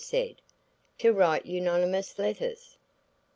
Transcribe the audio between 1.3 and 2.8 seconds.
unonymous letters."